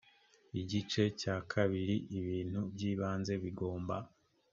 igice 0.61 1.03
cya 1.21 1.35
kabiri 1.51 1.95
ibintu 2.19 2.59
by 2.73 2.81
ibanze 2.91 3.33
bigomba 3.43 3.95